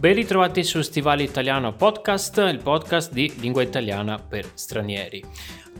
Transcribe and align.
Ben 0.00 0.14
ritrovati 0.14 0.64
su 0.64 0.80
Stivale 0.80 1.24
Italiano 1.24 1.74
Podcast, 1.74 2.38
il 2.50 2.62
podcast 2.62 3.12
di 3.12 3.30
lingua 3.38 3.60
italiana 3.60 4.18
per 4.18 4.50
stranieri. 4.54 5.22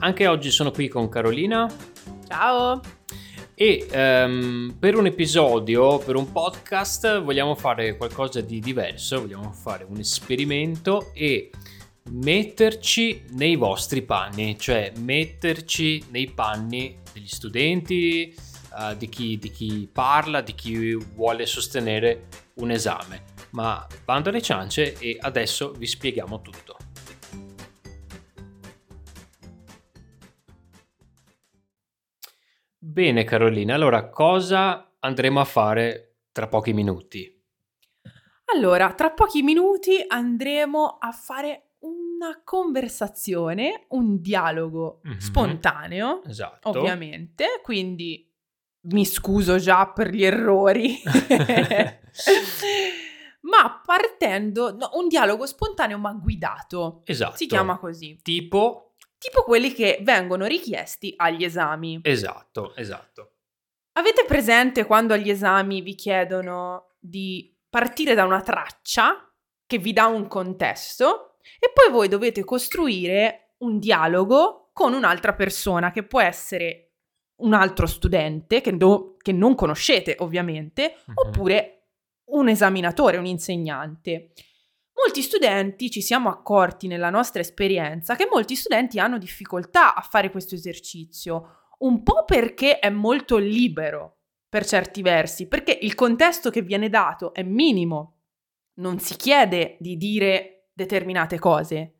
Anche 0.00 0.26
oggi 0.26 0.50
sono 0.50 0.70
qui 0.72 0.88
con 0.88 1.08
Carolina. 1.08 1.66
Ciao! 2.28 2.82
E 3.54 3.88
um, 3.90 4.76
per 4.78 4.96
un 4.96 5.06
episodio, 5.06 5.96
per 6.00 6.16
un 6.16 6.30
podcast, 6.32 7.22
vogliamo 7.22 7.54
fare 7.54 7.96
qualcosa 7.96 8.42
di 8.42 8.60
diverso, 8.60 9.22
vogliamo 9.22 9.52
fare 9.52 9.86
un 9.88 9.96
esperimento 9.96 11.12
e 11.14 11.50
metterci 12.10 13.24
nei 13.30 13.56
vostri 13.56 14.02
panni, 14.02 14.58
cioè 14.58 14.92
metterci 14.98 16.04
nei 16.10 16.30
panni 16.30 16.98
degli 17.10 17.26
studenti, 17.26 18.34
uh, 18.74 18.94
di, 18.94 19.08
chi, 19.08 19.38
di 19.38 19.50
chi 19.50 19.88
parla, 19.90 20.42
di 20.42 20.54
chi 20.54 20.94
vuole 20.94 21.46
sostenere 21.46 22.26
un 22.56 22.70
esame. 22.70 23.39
Ma 23.52 23.84
bando 24.04 24.28
alle 24.28 24.42
ciance 24.42 24.96
e 24.98 25.16
adesso 25.20 25.72
vi 25.72 25.86
spieghiamo 25.86 26.40
tutto. 26.40 26.76
Bene 32.78 33.24
Carolina, 33.24 33.74
allora 33.74 34.08
cosa 34.08 34.94
andremo 35.00 35.40
a 35.40 35.44
fare 35.44 36.16
tra 36.32 36.48
pochi 36.48 36.72
minuti? 36.72 37.38
Allora, 38.54 38.94
tra 38.94 39.10
pochi 39.10 39.42
minuti 39.42 40.02
andremo 40.06 40.96
a 40.98 41.12
fare 41.12 41.74
una 41.80 42.40
conversazione, 42.42 43.84
un 43.90 44.20
dialogo 44.20 45.00
mm-hmm. 45.06 45.18
spontaneo, 45.18 46.22
esatto. 46.24 46.70
ovviamente, 46.70 47.60
quindi 47.62 48.26
mi 48.82 49.04
scuso 49.04 49.58
già 49.58 49.88
per 49.88 50.10
gli 50.10 50.24
errori. 50.24 51.00
ma 53.42 53.80
partendo, 53.84 54.74
no, 54.74 54.90
un 54.94 55.08
dialogo 55.08 55.46
spontaneo 55.46 55.98
ma 55.98 56.12
guidato. 56.12 57.02
Esatto. 57.04 57.36
Si 57.36 57.46
chiama 57.46 57.78
così. 57.78 58.18
Tipo? 58.22 58.94
Tipo 59.18 59.42
quelli 59.42 59.72
che 59.72 59.98
vengono 60.02 60.46
richiesti 60.46 61.14
agli 61.16 61.44
esami. 61.44 62.00
Esatto, 62.02 62.74
esatto. 62.74 63.32
Avete 63.92 64.24
presente 64.24 64.86
quando 64.86 65.14
agli 65.14 65.30
esami 65.30 65.82
vi 65.82 65.94
chiedono 65.94 66.94
di 66.98 67.54
partire 67.68 68.14
da 68.14 68.24
una 68.24 68.40
traccia 68.40 69.30
che 69.66 69.78
vi 69.78 69.92
dà 69.92 70.06
un 70.06 70.26
contesto 70.26 71.36
e 71.58 71.70
poi 71.72 71.92
voi 71.92 72.08
dovete 72.08 72.44
costruire 72.44 73.54
un 73.58 73.78
dialogo 73.78 74.70
con 74.72 74.94
un'altra 74.94 75.34
persona 75.34 75.90
che 75.90 76.04
può 76.04 76.20
essere 76.20 76.92
un 77.40 77.54
altro 77.54 77.86
studente 77.86 78.60
che, 78.60 78.76
do, 78.76 79.16
che 79.18 79.32
non 79.32 79.54
conoscete 79.54 80.16
ovviamente, 80.20 80.94
mm-hmm. 80.96 81.16
oppure 81.26 81.79
un 82.32 82.48
esaminatore, 82.48 83.16
un 83.16 83.26
insegnante. 83.26 84.32
Molti 84.92 85.22
studenti 85.22 85.90
ci 85.90 86.02
siamo 86.02 86.28
accorti 86.28 86.86
nella 86.86 87.10
nostra 87.10 87.40
esperienza 87.40 88.16
che 88.16 88.28
molti 88.30 88.54
studenti 88.54 88.98
hanno 88.98 89.18
difficoltà 89.18 89.94
a 89.94 90.02
fare 90.02 90.30
questo 90.30 90.54
esercizio, 90.54 91.68
un 91.78 92.02
po' 92.02 92.24
perché 92.24 92.78
è 92.78 92.90
molto 92.90 93.38
libero 93.38 94.18
per 94.48 94.66
certi 94.66 95.00
versi, 95.00 95.46
perché 95.46 95.78
il 95.80 95.94
contesto 95.94 96.50
che 96.50 96.62
viene 96.62 96.88
dato 96.88 97.32
è 97.32 97.42
minimo, 97.42 98.18
non 98.80 98.98
si 98.98 99.16
chiede 99.16 99.76
di 99.80 99.96
dire 99.96 100.68
determinate 100.72 101.38
cose, 101.38 101.94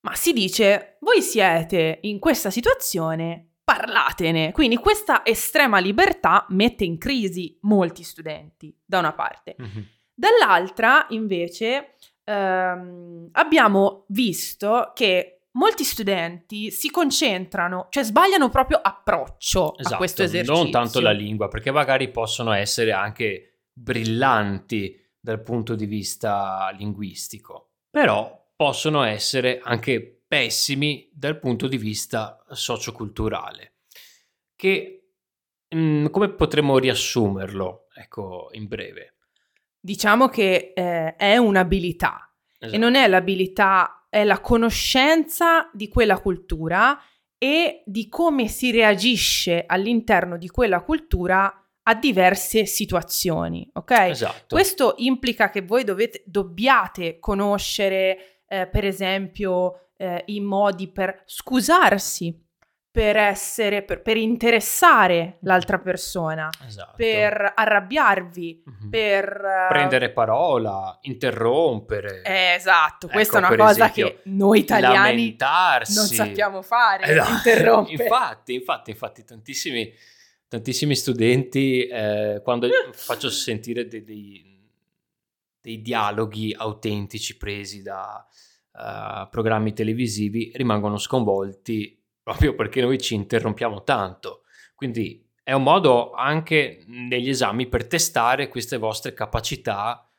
ma 0.00 0.14
si 0.14 0.32
dice 0.32 0.96
voi 1.00 1.20
siete 1.20 1.98
in 2.02 2.18
questa 2.18 2.50
situazione 2.50 3.47
parlatene. 3.78 4.52
Quindi 4.52 4.76
questa 4.76 5.24
estrema 5.24 5.78
libertà 5.78 6.44
mette 6.48 6.84
in 6.84 6.98
crisi 6.98 7.56
molti 7.62 8.02
studenti, 8.02 8.74
da 8.84 8.98
una 8.98 9.12
parte. 9.12 9.56
Mm-hmm. 9.60 9.82
Dall'altra, 10.14 11.06
invece, 11.10 11.94
ehm, 12.24 13.28
abbiamo 13.32 14.04
visto 14.08 14.90
che 14.94 15.42
molti 15.52 15.84
studenti 15.84 16.70
si 16.70 16.90
concentrano, 16.90 17.86
cioè 17.90 18.02
sbagliano 18.02 18.48
proprio 18.48 18.78
approccio 18.82 19.76
esatto, 19.78 19.94
a 19.94 19.96
questo 19.96 20.22
esercizio. 20.24 20.60
Non 20.60 20.70
tanto 20.70 21.00
la 21.00 21.12
lingua, 21.12 21.48
perché 21.48 21.70
magari 21.70 22.10
possono 22.10 22.52
essere 22.52 22.92
anche 22.92 23.60
brillanti 23.72 24.96
dal 25.20 25.42
punto 25.42 25.74
di 25.76 25.86
vista 25.86 26.74
linguistico, 26.76 27.74
però 27.90 28.46
possono 28.56 29.04
essere 29.04 29.60
anche 29.62 30.17
pessimi 30.28 31.08
dal 31.12 31.38
punto 31.38 31.66
di 31.66 31.78
vista 31.78 32.44
socioculturale. 32.50 33.76
Che 34.54 35.08
mh, 35.68 35.78
mm, 35.78 36.06
come 36.06 36.28
potremmo 36.28 36.78
riassumerlo, 36.78 37.86
ecco, 37.94 38.48
in 38.52 38.68
breve? 38.68 39.14
Diciamo 39.80 40.28
che 40.28 40.72
eh, 40.74 41.16
è 41.16 41.36
un'abilità 41.38 42.30
esatto. 42.58 42.74
e 42.74 42.78
non 42.78 42.94
è 42.94 43.08
l'abilità, 43.08 44.06
è 44.10 44.22
la 44.24 44.40
conoscenza 44.40 45.70
di 45.72 45.88
quella 45.88 46.20
cultura 46.20 47.00
e 47.38 47.82
di 47.86 48.08
come 48.08 48.48
si 48.48 48.70
reagisce 48.70 49.64
all'interno 49.66 50.36
di 50.36 50.48
quella 50.48 50.82
cultura 50.82 51.62
a 51.84 51.94
diverse 51.94 52.66
situazioni, 52.66 53.66
ok? 53.72 53.90
Esatto. 53.92 54.54
Questo 54.54 54.94
implica 54.98 55.48
che 55.48 55.62
voi 55.62 55.84
dovete, 55.84 56.22
dobbiate 56.26 57.18
conoscere, 57.18 58.42
eh, 58.46 58.66
per 58.66 58.84
esempio, 58.84 59.87
eh, 59.98 60.22
i 60.26 60.40
modi 60.40 60.88
per 60.88 61.22
scusarsi, 61.26 62.46
per 62.90 63.16
essere, 63.16 63.82
per, 63.82 64.00
per 64.00 64.16
interessare 64.16 65.38
l'altra 65.42 65.78
persona, 65.78 66.48
esatto. 66.66 66.94
per 66.96 67.52
arrabbiarvi, 67.54 68.62
mm-hmm. 68.68 68.90
per 68.90 69.24
uh... 69.24 69.68
prendere 69.68 70.10
parola, 70.10 70.98
interrompere. 71.02 72.22
Eh, 72.22 72.54
esatto, 72.54 73.06
ecco, 73.06 73.14
questa 73.14 73.36
è 73.36 73.46
una 73.46 73.56
cosa 73.56 73.90
esempio, 73.90 74.06
che 74.06 74.20
noi 74.24 74.60
italiani 74.60 74.96
lamentarsi. 74.96 75.94
non 75.94 76.06
sappiamo 76.06 76.62
fare, 76.62 77.14
no. 77.14 77.24
interrompere. 77.28 78.02
infatti, 78.02 78.54
infatti, 78.54 78.90
infatti, 78.90 79.24
tantissimi, 79.24 79.92
tantissimi 80.48 80.94
studenti, 80.94 81.86
eh, 81.86 82.40
quando 82.42 82.68
faccio 82.94 83.30
sentire 83.30 83.86
dei, 83.86 84.02
dei, 84.02 84.70
dei 85.60 85.82
dialoghi 85.82 86.54
autentici 86.56 87.36
presi 87.36 87.82
da 87.82 88.26
uh, 88.72 89.28
programmi 89.30 89.72
televisivi 89.72 90.52
rimangono 90.54 90.98
sconvolti 90.98 92.02
proprio 92.22 92.54
perché 92.54 92.80
noi 92.80 92.98
ci 92.98 93.14
interrompiamo 93.14 93.82
tanto. 93.84 94.42
Quindi 94.74 95.26
è 95.42 95.52
un 95.52 95.62
modo 95.62 96.12
anche 96.12 96.84
negli 96.86 97.30
esami 97.30 97.66
per 97.66 97.86
testare 97.86 98.48
queste 98.48 98.76
vostre 98.76 99.14
capacità 99.14 100.10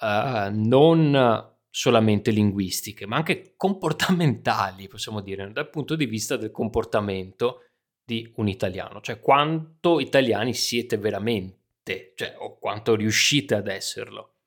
uh, 0.00 0.50
non 0.50 1.56
solamente 1.70 2.30
linguistiche, 2.30 3.06
ma 3.06 3.16
anche 3.16 3.54
comportamentali, 3.56 4.88
possiamo 4.88 5.20
dire, 5.20 5.52
dal 5.52 5.68
punto 5.68 5.94
di 5.94 6.06
vista 6.06 6.36
del 6.36 6.50
comportamento 6.50 7.64
di 8.02 8.32
un 8.36 8.48
italiano, 8.48 9.02
cioè 9.02 9.20
quanto 9.20 10.00
italiani 10.00 10.54
siete 10.54 10.96
veramente, 10.96 12.14
cioè 12.16 12.34
o 12.38 12.58
quanto 12.58 12.94
riuscite 12.94 13.54
ad 13.54 13.68
esserlo. 13.68 14.37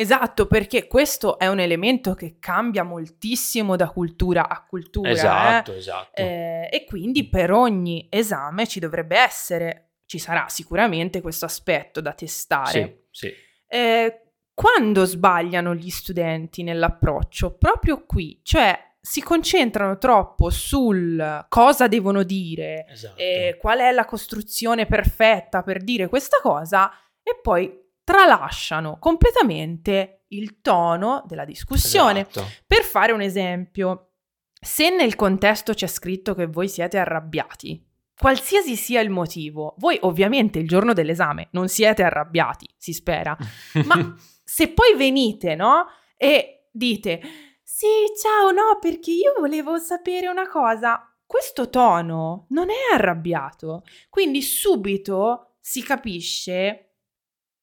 Esatto, 0.00 0.46
perché 0.46 0.86
questo 0.86 1.38
è 1.38 1.46
un 1.46 1.60
elemento 1.60 2.14
che 2.14 2.38
cambia 2.38 2.84
moltissimo 2.84 3.76
da 3.76 3.90
cultura 3.90 4.48
a 4.48 4.64
cultura. 4.64 5.10
Esatto, 5.10 5.74
eh? 5.74 5.76
esatto. 5.76 6.22
Eh, 6.22 6.70
e 6.72 6.84
quindi 6.86 7.28
per 7.28 7.52
ogni 7.52 8.06
esame 8.08 8.66
ci 8.66 8.80
dovrebbe 8.80 9.18
essere, 9.18 9.96
ci 10.06 10.18
sarà 10.18 10.46
sicuramente 10.48 11.20
questo 11.20 11.44
aspetto 11.44 12.00
da 12.00 12.14
testare. 12.14 13.08
Sì, 13.10 13.26
sì. 13.26 13.32
Eh, 13.66 14.22
quando 14.54 15.04
sbagliano 15.04 15.74
gli 15.74 15.90
studenti 15.90 16.62
nell'approccio? 16.62 17.58
Proprio 17.58 18.06
qui, 18.06 18.40
cioè 18.42 18.78
si 18.98 19.20
concentrano 19.20 19.98
troppo 19.98 20.48
sul 20.48 21.44
cosa 21.50 21.88
devono 21.88 22.22
dire, 22.22 22.86
esatto. 22.88 23.22
qual 23.58 23.80
è 23.80 23.92
la 23.92 24.06
costruzione 24.06 24.86
perfetta 24.86 25.62
per 25.62 25.82
dire 25.82 26.08
questa 26.08 26.38
cosa 26.40 26.90
e 27.22 27.38
poi 27.42 27.88
tralasciano 28.10 28.98
completamente 28.98 30.24
il 30.30 30.60
tono 30.60 31.22
della 31.28 31.44
discussione. 31.44 32.26
Esatto. 32.28 32.44
Per 32.66 32.82
fare 32.82 33.12
un 33.12 33.20
esempio, 33.20 34.14
se 34.60 34.90
nel 34.90 35.14
contesto 35.14 35.74
c'è 35.74 35.86
scritto 35.86 36.34
che 36.34 36.46
voi 36.46 36.68
siete 36.68 36.98
arrabbiati, 36.98 37.80
qualsiasi 38.18 38.74
sia 38.74 39.00
il 39.00 39.10
motivo, 39.10 39.76
voi 39.78 39.96
ovviamente 40.02 40.58
il 40.58 40.66
giorno 40.66 40.92
dell'esame 40.92 41.50
non 41.52 41.68
siete 41.68 42.02
arrabbiati, 42.02 42.68
si 42.76 42.92
spera, 42.92 43.36
ma 43.84 44.16
se 44.42 44.72
poi 44.72 44.96
venite, 44.96 45.54
no? 45.54 45.86
E 46.16 46.68
dite, 46.72 47.20
sì, 47.62 47.86
ciao, 48.20 48.50
no, 48.50 48.78
perché 48.80 49.12
io 49.12 49.34
volevo 49.38 49.78
sapere 49.78 50.26
una 50.26 50.48
cosa. 50.48 51.04
Questo 51.24 51.70
tono 51.70 52.46
non 52.48 52.70
è 52.70 52.92
arrabbiato, 52.92 53.84
quindi 54.08 54.42
subito 54.42 55.54
si 55.60 55.80
capisce 55.80 56.89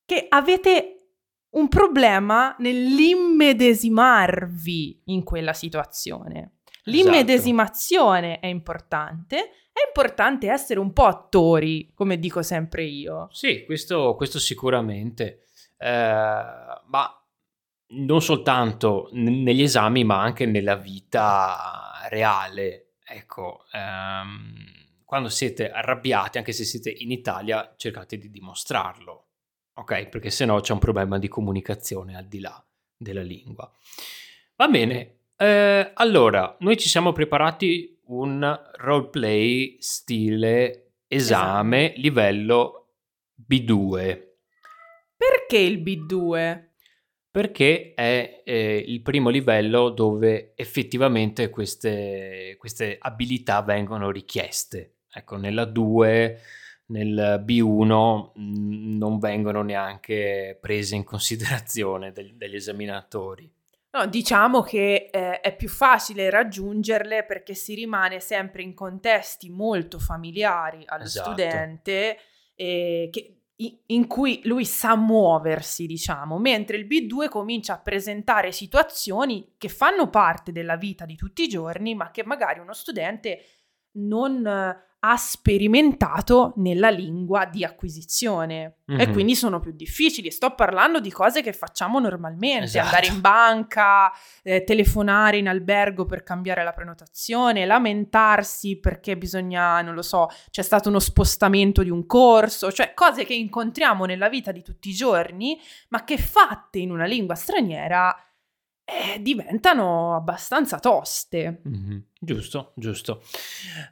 che 0.08 0.26
avete 0.30 0.94
un 1.50 1.68
problema 1.68 2.56
nell'immedesimarvi 2.60 5.02
in 5.08 5.24
quella 5.24 5.52
situazione. 5.52 6.60
Esatto. 6.64 6.82
L'immedesimazione 6.86 8.30
esatto. 8.30 8.46
è 8.46 8.50
importante, 8.50 9.38
è 9.74 9.82
importante 9.86 10.50
essere 10.50 10.80
un 10.80 10.94
po' 10.94 11.08
attori, 11.08 11.92
come 11.94 12.20
dico 12.20 12.42
sempre 12.42 12.86
io. 12.86 13.28
Sì, 13.32 13.66
questo, 13.66 14.16
questo 14.16 14.40
sicuramente. 14.40 15.48
Eh, 15.78 15.88
ma 15.88 17.22
non 17.90 18.22
soltanto 18.22 19.10
n- 19.12 19.44
negli 19.44 19.64
esami, 19.64 20.06
ma 20.06 20.22
anche 20.22 20.46
nella 20.46 20.78
vita 20.78 22.08
reale. 22.08 22.94
Ecco, 23.04 23.66
ehm, 23.74 24.54
quando 25.04 25.28
siete 25.28 25.70
arrabbiati, 25.70 26.38
anche 26.38 26.54
se 26.54 26.64
siete 26.64 26.90
in 26.90 27.12
Italia, 27.12 27.74
cercate 27.76 28.18
di 28.18 28.30
dimostrarlo, 28.30 29.27
ok? 29.78 30.10
Perché 30.10 30.30
sennò 30.30 30.60
c'è 30.60 30.74
un 30.74 30.80
problema 30.80 31.18
di 31.20 31.28
comunicazione 31.28 32.16
al 32.16 32.28
di 32.28 32.40
là 32.40 32.64
della 32.96 33.22
lingua. 33.22 33.72
Va 34.56 34.68
bene, 34.68 35.18
eh, 35.38 35.92
allora, 35.94 36.56
noi 36.60 36.78
ci 36.78 36.90
siamo 36.90 37.12
preparati 37.12 38.00
un 38.08 38.60
roleplay 38.78 39.78
stile 39.80 40.94
esame, 41.08 41.92
esame. 41.92 41.94
livello 41.98 42.94
B2. 43.48 44.26
Perché 45.16 45.58
il 45.58 45.82
B2? 45.84 46.66
Perché 47.30 47.94
è 47.94 48.42
eh, 48.44 48.84
il 48.88 49.02
primo 49.04 49.30
livello 49.30 49.90
dove 49.90 50.54
effettivamente 50.56 51.50
queste, 51.50 52.56
queste 52.58 52.98
abilità 53.00 53.62
vengono 53.62 54.10
richieste. 54.10 54.96
Ecco, 55.12 55.36
nella 55.38 55.66
2 55.66 56.40
nel 56.88 57.44
B1 57.46 58.32
mm, 58.40 58.98
non 58.98 59.20
vengono 59.20 59.62
neanche 59.62 60.58
prese 60.60 60.96
in 60.96 61.04
considerazione 61.04 62.12
del, 62.12 62.36
degli 62.36 62.56
esaminatori. 62.56 63.52
No, 63.90 64.06
diciamo 64.06 64.62
che 64.62 65.10
eh, 65.12 65.40
è 65.40 65.56
più 65.56 65.70
facile 65.70 66.30
raggiungerle 66.30 67.24
perché 67.24 67.56
si 67.56 67.74
rimane 67.74 68.20
sempre 68.20 68.62
in 68.62 68.74
contesti 68.74 69.50
molto 69.50 69.98
familiari 69.98 70.84
allo 70.86 71.06
esatto. 71.06 71.32
studente 71.32 72.18
eh, 72.54 73.10
che, 73.12 73.38
in 73.88 74.06
cui 74.06 74.42
lui 74.44 74.66
sa 74.66 74.96
muoversi, 74.96 75.88
diciamo, 75.88 76.38
mentre 76.38 76.78
il 76.78 76.86
B2 76.86 77.28
comincia 77.28 77.74
a 77.74 77.80
presentare 77.80 78.52
situazioni 78.52 79.56
che 79.58 79.68
fanno 79.68 80.10
parte 80.10 80.52
della 80.52 80.76
vita 80.76 81.06
di 81.06 81.16
tutti 81.16 81.44
i 81.44 81.48
giorni, 81.48 81.96
ma 81.96 82.12
che 82.12 82.24
magari 82.24 82.60
uno 82.60 82.74
studente 82.74 83.44
non 83.98 84.86
ha 85.00 85.16
sperimentato 85.16 86.54
nella 86.58 86.90
lingua 86.90 87.46
di 87.46 87.64
acquisizione 87.64 88.80
mm-hmm. 88.92 89.00
e 89.00 89.12
quindi 89.12 89.36
sono 89.36 89.60
più 89.60 89.72
difficili. 89.72 90.32
Sto 90.32 90.56
parlando 90.56 91.00
di 91.00 91.12
cose 91.12 91.44
che 91.44 91.54
facciamo 91.54 92.00
normalmente, 92.00 92.66
esatto. 92.66 92.86
andare 92.86 93.08
in 93.08 93.22
banca, 93.22 94.12
eh, 94.42 94.64
telefonare 94.64 95.38
in 95.38 95.48
albergo 95.48 96.06
per 96.06 96.24
cambiare 96.24 96.64
la 96.64 96.74
prenotazione, 96.74 97.66
lamentarsi 97.66 98.80
perché 98.80 99.16
bisogna, 99.18 99.82
non 99.82 99.94
lo 99.94 100.02
so, 100.02 100.30
c'è 100.50 100.64
stato 100.64 100.90
uno 100.90 101.00
spostamento 101.00 101.84
di 101.84 101.90
un 101.92 102.06
corso, 102.08 102.72
cioè 102.72 102.94
cose 102.96 103.24
che 103.24 103.36
incontriamo 103.36 104.06
nella 104.06 104.30
vita 104.30 104.52
di 104.52 104.64
tutti 104.64 104.90
i 104.90 104.94
giorni, 104.94 105.60
ma 105.90 106.04
che 106.04 106.18
fatte 106.18 106.80
in 106.80 106.90
una 106.90 107.06
lingua 107.06 107.36
straniera 107.36 108.16
eh, 108.90 109.22
diventano 109.22 110.16
abbastanza 110.16 110.80
toste. 110.80 111.62
Mm-hmm. 111.68 111.98
Giusto, 112.18 112.72
giusto. 112.74 113.22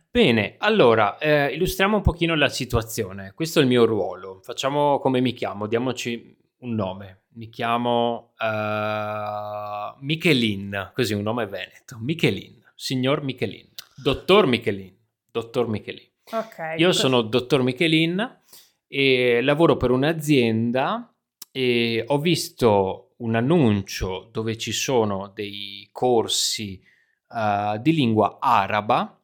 Bene, 0.09 0.55
allora 0.59 1.17
eh, 1.17 1.53
illustriamo 1.53 1.97
un 1.97 2.01
pochino 2.01 2.33
la 2.35 2.47
situazione. 2.47 3.33
Questo 3.35 3.59
è 3.59 3.61
il 3.61 3.67
mio 3.67 3.83
ruolo. 3.83 4.39
Facciamo 4.41 4.99
come 4.99 5.19
mi 5.19 5.33
chiamo, 5.33 5.67
diamoci 5.67 6.37
un 6.59 6.75
nome. 6.75 7.23
Mi 7.35 7.49
chiamo 7.49 8.31
uh, 8.39 9.97
Michelin, 9.99 10.91
così 10.93 11.13
un 11.13 11.23
nome 11.23 11.45
veneto. 11.45 11.97
Michelin, 11.99 12.63
signor 12.73 13.21
Michelin, 13.21 13.67
dottor 14.01 14.45
Michelin, 14.45 14.95
dottor 15.29 15.67
Michelin. 15.67 16.07
Okay, 16.31 16.79
Io 16.79 16.93
sono 16.93 17.21
dottor 17.21 17.61
Michelin 17.63 18.39
e 18.87 19.41
lavoro 19.41 19.75
per 19.75 19.91
un'azienda 19.91 21.13
e 21.57 22.03
ho 22.05 22.19
visto 22.19 23.13
un 23.19 23.33
annuncio 23.33 24.27
dove 24.29 24.57
ci 24.57 24.73
sono 24.73 25.31
dei 25.33 25.87
corsi 25.93 26.83
uh, 27.29 27.77
di 27.77 27.93
lingua 27.93 28.39
araba 28.41 29.17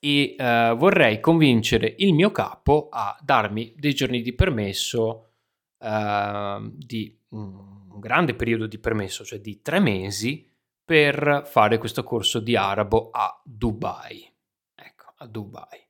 e 0.00 0.34
uh, 0.38 0.74
vorrei 0.74 1.20
convincere 1.20 1.94
il 1.98 2.14
mio 2.14 2.32
capo 2.32 2.88
a 2.90 3.14
darmi 3.20 3.74
dei 3.76 3.92
giorni 3.92 4.22
di 4.22 4.32
permesso 4.32 5.32
uh, 5.76 6.70
di 6.72 7.14
un 7.28 7.98
grande 7.98 8.34
periodo 8.34 8.66
di 8.66 8.78
permesso, 8.78 9.22
cioè 9.22 9.38
di 9.38 9.60
tre 9.60 9.78
mesi, 9.78 10.50
per 10.82 11.42
fare 11.44 11.76
questo 11.76 12.02
corso 12.02 12.40
di 12.40 12.56
arabo 12.56 13.10
a 13.12 13.38
Dubai. 13.44 14.26
Ecco, 14.74 15.12
a 15.18 15.26
Dubai. 15.26 15.86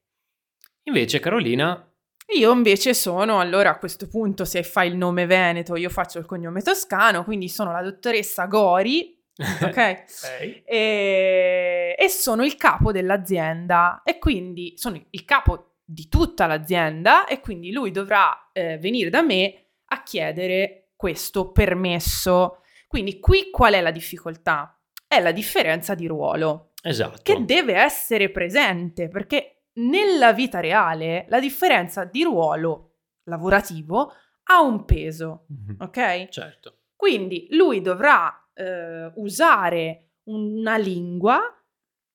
Invece 0.82 1.20
Carolina 1.20 1.92
io 2.35 2.53
invece 2.53 2.95
sono, 2.95 3.41
allora 3.41 3.71
a 3.71 3.79
questo 3.79 4.09
punto 4.09 4.45
se 4.45 4.63
fai 4.63 4.89
il 4.89 4.97
nome 4.97 5.27
veneto, 5.27 5.77
io 5.77 5.91
faccio 5.91 6.19
il 6.19 6.27
cognome 6.27 6.63
toscano, 6.63 7.25
quindi 7.25 7.49
sono 7.49 7.73
la 7.73 7.83
dottoressa 7.83 8.47
Gori, 8.47 9.21
ok? 9.37 9.77
hey. 9.77 10.63
e, 10.65 11.97
e 11.99 12.09
sono 12.09 12.45
il 12.45 12.57
capo 12.57 12.93
dell'azienda 12.93 14.03
e 14.05 14.19
quindi 14.19 14.75
sono 14.77 15.03
il 15.11 15.25
capo 15.25 15.73
di 15.85 16.09
tutta 16.09 16.47
l'azienda 16.47 17.27
e 17.27 17.41
quindi 17.41 17.73
lui 17.73 17.91
dovrà 17.91 18.51
eh, 18.53 18.79
venire 18.79 19.11
da 19.11 19.23
me 19.23 19.67
a 19.87 20.03
chiedere 20.03 20.93
questo 20.97 21.51
permesso. 21.51 22.61
Quindi 22.87 23.19
qui 23.19 23.51
qual 23.51 23.75
è 23.75 23.81
la 23.81 23.91
difficoltà? 23.91 24.79
È 25.07 25.21
la 25.21 25.33
differenza 25.33 25.95
di 25.95 26.07
ruolo. 26.07 26.73
Esatto. 26.83 27.21
Che 27.23 27.45
deve 27.45 27.75
essere 27.75 28.31
presente 28.31 29.09
perché 29.09 29.62
nella 29.75 30.33
vita 30.33 30.61
reale 30.61 31.27
la 31.29 31.41
differenza 31.41 32.05
di 32.05 32.23
ruolo 32.23 32.97
lavorativo 33.25 34.13
ha 34.45 34.61
un 34.61 34.85
peso, 34.85 35.47
mm-hmm. 35.53 35.81
ok? 35.81 36.29
Certo. 36.29 36.79
Quindi 36.97 37.47
lui 37.51 37.81
dovrà 37.81 38.49
eh, 38.55 39.11
usare 39.17 40.11
una 40.25 40.77
lingua 40.77 41.41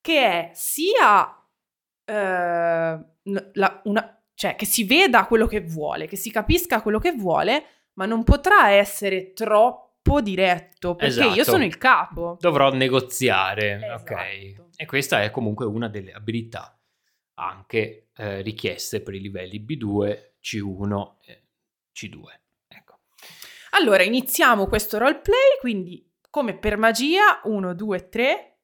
che 0.00 0.22
è 0.22 0.50
sia 0.52 1.34
eh, 2.04 2.98
la, 3.52 3.80
una, 3.84 4.22
cioè 4.34 4.54
che 4.54 4.66
si 4.66 4.84
veda 4.84 5.26
quello 5.26 5.46
che 5.46 5.60
vuole, 5.60 6.06
che 6.06 6.16
si 6.16 6.30
capisca 6.30 6.82
quello 6.82 6.98
che 6.98 7.12
vuole, 7.12 7.64
ma 7.94 8.06
non 8.06 8.24
potrà 8.24 8.70
essere 8.70 9.32
troppo 9.32 10.20
diretto 10.20 10.94
perché 10.94 11.20
esatto. 11.20 11.34
io 11.34 11.44
sono 11.44 11.64
il 11.64 11.76
capo. 11.76 12.36
Dovrò 12.40 12.72
negoziare, 12.72 13.76
esatto. 13.76 14.14
ok? 14.14 14.66
E 14.76 14.86
questa 14.86 15.22
è 15.22 15.30
comunque 15.30 15.66
una 15.66 15.88
delle 15.88 16.12
abilità 16.12 16.77
anche 17.38 18.08
eh, 18.16 18.42
richieste 18.42 19.00
per 19.00 19.14
i 19.14 19.20
livelli 19.20 19.64
B2, 19.64 20.32
C1 20.42 21.14
e 21.24 21.42
C2. 21.94 22.20
Ecco. 22.66 22.98
Allora, 23.70 24.02
iniziamo 24.02 24.66
questo 24.66 24.98
roleplay, 24.98 25.58
quindi 25.60 26.04
come 26.30 26.58
per 26.58 26.76
magia, 26.76 27.40
1, 27.44 27.74
2, 27.74 28.08
3. 28.08 28.58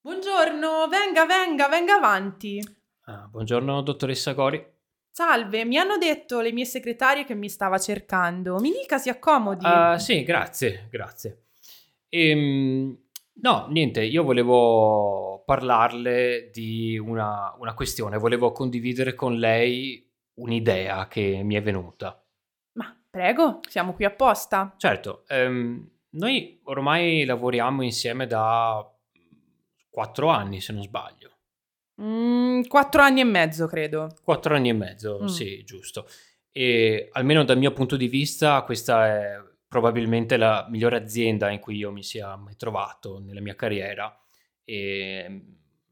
Buongiorno, 0.00 0.86
venga, 0.88 1.26
venga, 1.26 1.68
venga 1.68 1.94
avanti. 1.94 2.62
Ah, 3.04 3.26
buongiorno, 3.26 3.82
dottoressa 3.82 4.32
Gori. 4.32 4.64
Salve, 5.10 5.64
mi 5.64 5.78
hanno 5.78 5.96
detto 5.96 6.40
le 6.40 6.52
mie 6.52 6.64
segretarie 6.64 7.24
che 7.24 7.34
mi 7.34 7.48
stava 7.48 7.78
cercando. 7.78 8.58
Mi 8.58 8.70
dica, 8.70 8.98
si 8.98 9.08
accomodi. 9.08 9.64
Uh, 9.66 9.96
sì, 9.98 10.22
grazie, 10.22 10.86
grazie. 10.90 11.46
Ehm, 12.08 13.07
no, 13.40 13.66
niente, 13.70 14.02
io 14.02 14.22
volevo 14.22 15.42
parlarle 15.44 16.50
di 16.52 16.98
una, 16.98 17.54
una 17.58 17.74
questione, 17.74 18.18
volevo 18.18 18.52
condividere 18.52 19.14
con 19.14 19.36
lei 19.36 20.06
un'idea 20.34 21.08
che 21.08 21.42
mi 21.42 21.54
è 21.54 21.62
venuta. 21.62 22.22
Ma 22.72 22.96
prego, 23.08 23.60
siamo 23.68 23.94
qui 23.94 24.04
apposta. 24.04 24.74
Certo, 24.76 25.24
ehm, 25.28 25.88
noi 26.10 26.60
ormai 26.64 27.24
lavoriamo 27.24 27.82
insieme 27.82 28.26
da 28.26 28.86
quattro 29.90 30.28
anni, 30.28 30.60
se 30.60 30.72
non 30.72 30.82
sbaglio. 30.82 31.36
Mm, 32.00 32.62
quattro 32.68 33.02
anni 33.02 33.20
e 33.20 33.24
mezzo, 33.24 33.66
credo. 33.66 34.14
Quattro 34.22 34.54
anni 34.54 34.68
e 34.68 34.74
mezzo, 34.74 35.20
mm. 35.22 35.26
sì, 35.26 35.64
giusto. 35.64 36.06
E 36.52 37.08
almeno 37.12 37.44
dal 37.44 37.58
mio 37.58 37.72
punto 37.72 37.96
di 37.96 38.08
vista, 38.08 38.62
questa 38.62 39.06
è 39.06 39.47
probabilmente 39.68 40.36
la 40.36 40.66
migliore 40.68 40.96
azienda 40.96 41.50
in 41.50 41.60
cui 41.60 41.76
io 41.76 41.92
mi 41.92 42.02
sia 42.02 42.34
mai 42.36 42.56
trovato 42.56 43.20
nella 43.20 43.40
mia 43.40 43.54
carriera 43.54 44.18
e 44.64 45.42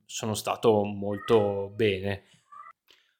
sono 0.06 0.35
stato 0.35 0.85
molto 0.85 1.71
bene. 1.75 2.25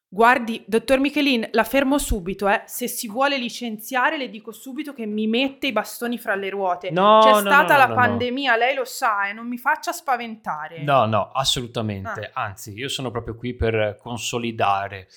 Guardi, 0.09 0.63
dottor 0.65 0.99
Michelin, 0.99 1.49
la 1.51 1.65
fermo 1.65 1.97
subito, 1.97 2.47
eh. 2.47 2.63
Se 2.65 2.87
si 2.87 3.09
vuole 3.09 3.37
licenziare, 3.37 4.17
le 4.17 4.29
dico 4.29 4.53
subito 4.53 4.93
che 4.93 5.05
mi 5.05 5.27
mette 5.27 5.67
i 5.67 5.73
bastoni 5.73 6.17
fra 6.17 6.33
le 6.33 6.49
ruote. 6.49 6.91
No, 6.91 7.19
C'è 7.21 7.31
no, 7.31 7.39
stata 7.39 7.73
no, 7.73 7.87
la 7.87 7.93
pandemia, 7.93 8.55
lei 8.55 8.73
lo 8.73 8.85
sa, 8.85 9.27
e 9.27 9.31
eh, 9.31 9.33
non 9.33 9.47
mi 9.47 9.57
faccia 9.57 9.91
spaventare. 9.91 10.81
No, 10.81 11.05
no, 11.05 11.29
assolutamente. 11.31 12.31
Ah. 12.33 12.45
Anzi, 12.45 12.71
io 12.71 12.87
sono 12.87 13.11
proprio 13.11 13.35
qui 13.35 13.53
per 13.53 13.97
consolidare 13.99 15.09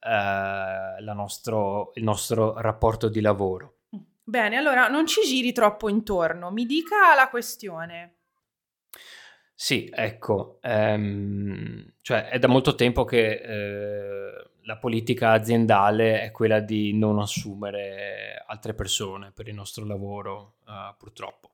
eh, 0.00 1.02
nostro, 1.02 1.92
il 1.94 2.04
nostro 2.04 2.58
rapporto 2.58 3.10
di 3.10 3.20
lavoro. 3.20 3.77
Bene, 4.28 4.56
allora 4.56 4.88
non 4.88 5.06
ci 5.06 5.22
giri 5.22 5.52
troppo 5.52 5.88
intorno, 5.88 6.50
mi 6.50 6.66
dica 6.66 7.14
la 7.16 7.30
questione. 7.30 8.16
Sì, 9.54 9.90
ecco, 9.90 10.58
ehm, 10.60 11.94
cioè 12.02 12.28
è 12.28 12.38
da 12.38 12.46
molto 12.46 12.74
tempo 12.74 13.06
che 13.06 13.40
eh, 13.40 14.50
la 14.64 14.76
politica 14.76 15.32
aziendale 15.32 16.20
è 16.20 16.30
quella 16.30 16.60
di 16.60 16.92
non 16.92 17.18
assumere 17.18 18.44
altre 18.46 18.74
persone 18.74 19.32
per 19.32 19.48
il 19.48 19.54
nostro 19.54 19.86
lavoro, 19.86 20.56
uh, 20.66 20.94
purtroppo. 20.98 21.52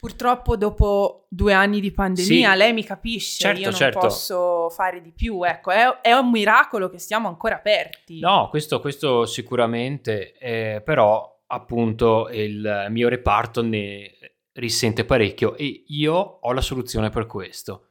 Purtroppo 0.00 0.56
dopo 0.56 1.26
due 1.28 1.52
anni 1.52 1.78
di 1.78 1.92
pandemia 1.92 2.52
sì, 2.52 2.56
lei 2.56 2.72
mi 2.72 2.84
capisce, 2.84 3.40
certo, 3.40 3.60
io 3.60 3.68
non 3.68 3.76
certo. 3.76 3.98
posso 3.98 4.70
fare 4.70 5.02
di 5.02 5.12
più, 5.12 5.42
ecco, 5.42 5.72
è, 5.72 6.00
è, 6.00 6.12
un 6.12 6.30
miracolo 6.30 6.88
che 6.88 6.98
stiamo 6.98 7.28
ancora 7.28 7.56
aperti. 7.56 8.18
No, 8.18 8.48
questo, 8.48 8.80
questo 8.80 9.26
sicuramente, 9.26 10.32
eh, 10.38 10.80
però 10.82 11.33
appunto 11.54 12.28
il 12.30 12.86
mio 12.90 13.08
reparto 13.08 13.62
ne 13.62 14.12
risente 14.54 15.04
parecchio 15.04 15.56
e 15.56 15.84
io 15.88 16.14
ho 16.14 16.52
la 16.52 16.60
soluzione 16.60 17.10
per 17.10 17.26
questo. 17.26 17.88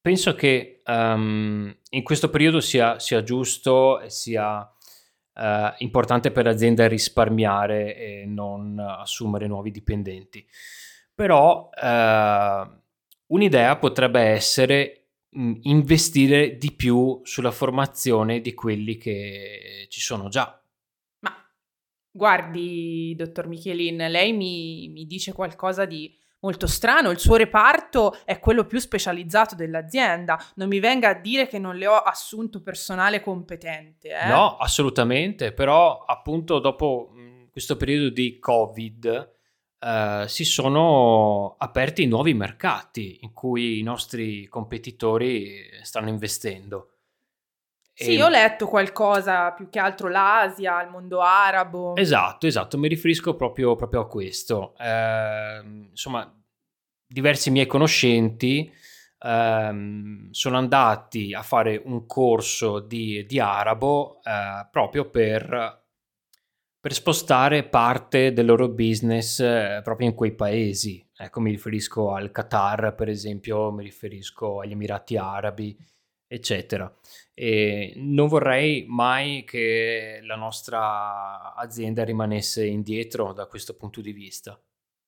Penso 0.00 0.34
che 0.34 0.80
um, 0.86 1.76
in 1.90 2.02
questo 2.02 2.30
periodo 2.30 2.60
sia, 2.60 2.98
sia 2.98 3.22
giusto 3.22 4.00
e 4.00 4.10
sia 4.10 4.60
uh, 4.60 5.42
importante 5.78 6.30
per 6.30 6.44
l'azienda 6.44 6.86
risparmiare 6.88 7.96
e 7.96 8.24
non 8.26 8.78
assumere 8.78 9.46
nuovi 9.46 9.70
dipendenti. 9.70 10.46
Però 11.14 11.68
uh, 11.70 12.80
un'idea 13.26 13.76
potrebbe 13.76 14.20
essere 14.20 15.08
mh, 15.30 15.52
investire 15.62 16.56
di 16.56 16.72
più 16.72 17.20
sulla 17.24 17.50
formazione 17.50 18.40
di 18.40 18.54
quelli 18.54 18.96
che 18.96 19.86
ci 19.88 20.00
sono 20.00 20.28
già 20.28 20.58
Guardi, 22.18 23.14
dottor 23.16 23.46
Michelin, 23.46 23.96
lei 23.96 24.32
mi, 24.32 24.88
mi 24.88 25.06
dice 25.06 25.32
qualcosa 25.32 25.84
di 25.84 26.12
molto 26.40 26.66
strano, 26.66 27.10
il 27.10 27.18
suo 27.18 27.36
reparto 27.36 28.16
è 28.24 28.40
quello 28.40 28.66
più 28.66 28.80
specializzato 28.80 29.54
dell'azienda, 29.54 30.36
non 30.56 30.66
mi 30.66 30.80
venga 30.80 31.10
a 31.10 31.14
dire 31.14 31.46
che 31.46 31.60
non 31.60 31.76
le 31.76 31.86
ho 31.86 31.96
assunto 31.96 32.60
personale 32.60 33.20
competente. 33.20 34.08
Eh? 34.08 34.28
No, 34.28 34.56
assolutamente, 34.56 35.52
però 35.52 36.04
appunto 36.04 36.58
dopo 36.58 37.10
mh, 37.12 37.50
questo 37.52 37.76
periodo 37.76 38.08
di 38.10 38.40
Covid 38.40 39.36
eh, 39.78 40.24
si 40.26 40.44
sono 40.44 41.54
aperti 41.56 42.06
nuovi 42.06 42.34
mercati 42.34 43.18
in 43.22 43.32
cui 43.32 43.78
i 43.78 43.82
nostri 43.82 44.46
competitori 44.48 45.62
stanno 45.82 46.08
investendo. 46.08 46.94
Sì, 48.00 48.14
e... 48.14 48.22
ho 48.22 48.28
letto 48.28 48.68
qualcosa, 48.68 49.50
più 49.50 49.68
che 49.68 49.80
altro 49.80 50.06
l'Asia, 50.06 50.80
il 50.84 50.88
mondo 50.88 51.20
arabo. 51.20 51.96
Esatto, 51.96 52.46
esatto, 52.46 52.78
mi 52.78 52.86
riferisco 52.86 53.34
proprio, 53.34 53.74
proprio 53.74 54.02
a 54.02 54.06
questo. 54.06 54.76
Eh, 54.78 55.60
insomma, 55.90 56.32
diversi 57.04 57.50
miei 57.50 57.66
conoscenti 57.66 58.72
eh, 59.18 60.28
sono 60.30 60.56
andati 60.56 61.34
a 61.34 61.42
fare 61.42 61.82
un 61.84 62.06
corso 62.06 62.78
di, 62.78 63.26
di 63.26 63.40
arabo 63.40 64.20
eh, 64.22 64.68
proprio 64.70 65.10
per, 65.10 65.82
per, 66.78 66.92
spostare 66.92 67.64
parte 67.64 68.32
del 68.32 68.46
loro 68.46 68.68
business 68.68 69.40
eh, 69.40 69.80
proprio 69.82 70.06
in 70.06 70.14
quei 70.14 70.36
paesi. 70.36 71.04
Ecco, 71.16 71.40
mi 71.40 71.50
riferisco 71.50 72.12
al 72.14 72.30
Qatar, 72.30 72.94
per 72.94 73.08
esempio, 73.08 73.72
mi 73.72 73.82
riferisco 73.82 74.60
agli 74.60 74.70
Emirati 74.70 75.16
Arabi 75.16 75.76
eccetera. 76.28 76.94
E 77.34 77.94
non 77.96 78.28
vorrei 78.28 78.84
mai 78.86 79.44
che 79.44 80.20
la 80.22 80.36
nostra 80.36 81.54
azienda 81.54 82.04
rimanesse 82.04 82.66
indietro 82.66 83.32
da 83.32 83.46
questo 83.46 83.74
punto 83.74 84.00
di 84.00 84.12
vista. 84.12 84.60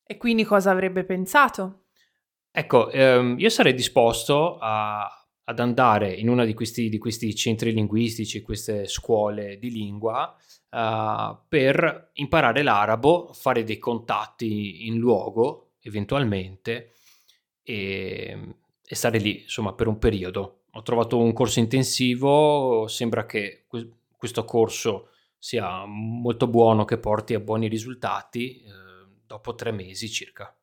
E 0.03 0.17
quindi 0.17 0.45
cosa 0.45 0.71
avrebbe 0.71 1.05
pensato? 1.05 1.85
Ecco, 2.51 2.91
ehm, 2.91 3.39
io 3.39 3.49
sarei 3.49 3.75
disposto 3.75 4.59
a, 4.59 5.09
ad 5.45 5.59
andare 5.61 6.13
in 6.13 6.29
uno 6.29 6.45
di 6.45 6.55
questi, 6.55 6.89
di 6.89 6.99
questi, 6.99 7.35
centri 7.35 7.73
linguistici, 7.73 8.43
queste 8.43 8.89
scuole 8.89 9.59
di 9.59 9.71
lingua, 9.71 10.35
uh, 10.71 11.39
per 11.49 12.11
imparare 12.15 12.63
l'arabo, 12.63 13.33
fare 13.33 13.63
dei 13.63 13.79
contatti 13.79 14.87
in 14.89 14.99
luogo, 14.99 15.75
eventualmente, 15.81 16.95
e, 17.63 18.57
e 18.85 18.95
stare 18.95 19.19
lì, 19.19 19.43
insomma, 19.43 19.75
per 19.75 19.87
un 19.87 19.99
periodo 19.99 20.60
ho 20.73 20.83
trovato 20.83 21.19
un 21.19 21.33
corso 21.33 21.59
intensivo, 21.59 22.87
sembra 22.87 23.27
che 23.27 23.67
questo 24.17 24.45
corso 24.45 25.09
sia 25.39 25.85
molto 25.87 26.47
buono, 26.47 26.85
che 26.85 26.99
porti 26.99 27.35
a 27.35 27.41
buoni 27.41 27.67
risultati 27.67 28.61
eh, 28.61 28.71
dopo 29.27 29.55
tre 29.55 29.73
mesi 29.73 30.09
circa. 30.09 30.55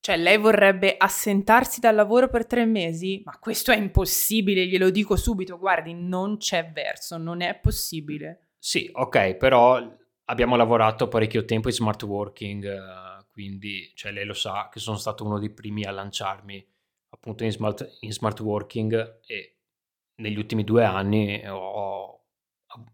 Cioè, 0.00 0.16
lei 0.16 0.38
vorrebbe 0.38 0.96
assentarsi 0.96 1.80
dal 1.80 1.94
lavoro 1.94 2.28
per 2.28 2.46
tre 2.46 2.64
mesi? 2.64 3.20
Ma 3.24 3.38
questo 3.38 3.72
è 3.72 3.76
impossibile, 3.76 4.66
glielo 4.66 4.90
dico 4.90 5.16
subito, 5.16 5.58
guardi, 5.58 5.92
non 5.92 6.38
c'è 6.38 6.70
verso, 6.70 7.18
non 7.18 7.40
è 7.40 7.58
possibile. 7.58 8.48
Sì, 8.58 8.88
ok, 8.92 9.34
però 9.34 9.80
abbiamo 10.24 10.56
lavorato 10.56 11.08
parecchio 11.08 11.44
tempo 11.44 11.68
in 11.68 11.74
smart 11.74 12.02
working, 12.04 12.64
eh, 12.64 13.26
quindi 13.30 13.92
cioè, 13.94 14.12
lei 14.12 14.24
lo 14.24 14.34
sa 14.34 14.68
che 14.72 14.80
sono 14.80 14.96
stato 14.96 15.24
uno 15.24 15.38
dei 15.38 15.50
primi 15.50 15.84
a 15.84 15.90
lanciarmi 15.90 16.66
appunto 17.10 17.44
in 17.44 17.52
smart, 17.52 17.96
in 18.00 18.12
smart 18.12 18.40
working 18.40 19.20
e 19.26 19.58
negli 20.16 20.36
ultimi 20.36 20.64
due 20.64 20.84
anni 20.84 21.42
ho, 21.46 22.24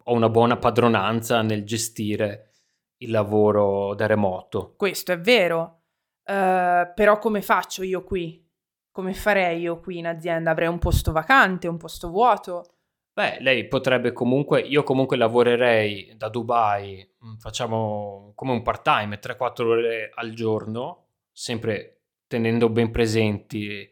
ho 0.02 0.12
una 0.12 0.28
buona 0.28 0.56
padronanza 0.56 1.42
nel 1.42 1.64
gestire 1.64 2.50
il 2.98 3.10
lavoro 3.10 3.94
da 3.94 4.06
remoto. 4.06 4.74
Questo 4.76 5.12
è 5.12 5.18
vero, 5.18 5.82
uh, 6.24 6.92
però 6.94 7.18
come 7.18 7.42
faccio 7.42 7.82
io 7.82 8.04
qui? 8.04 8.42
Come 8.90 9.12
farei 9.12 9.60
io 9.60 9.80
qui 9.80 9.98
in 9.98 10.06
azienda? 10.06 10.52
Avrei 10.52 10.68
un 10.68 10.78
posto 10.78 11.12
vacante, 11.12 11.66
un 11.66 11.76
posto 11.76 12.10
vuoto? 12.10 12.74
Beh, 13.12 13.38
lei 13.40 13.68
potrebbe 13.68 14.12
comunque, 14.12 14.60
io 14.60 14.82
comunque 14.82 15.16
lavorerei 15.16 16.14
da 16.16 16.28
Dubai, 16.28 17.08
mm, 17.24 17.36
facciamo 17.36 18.32
come 18.34 18.52
un 18.52 18.62
part 18.62 18.82
time, 18.82 19.18
3-4 19.18 19.62
ore 19.62 20.10
al 20.14 20.32
giorno, 20.32 21.06
sempre 21.30 22.02
tenendo 22.26 22.68
ben 22.68 22.90
presenti 22.90 23.88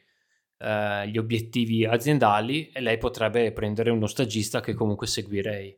eh, 0.62 1.08
gli 1.08 1.18
obiettivi 1.18 1.84
aziendali 1.84 2.70
e 2.72 2.80
lei 2.80 2.98
potrebbe 2.98 3.52
prendere 3.52 3.90
uno 3.90 4.06
stagista 4.06 4.60
che 4.60 4.74
comunque 4.74 5.06
seguirei. 5.06 5.76